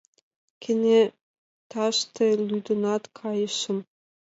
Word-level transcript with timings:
Кенеташте 0.61 2.25
лӱдынат 2.47 3.03
кайышым. 3.17 3.77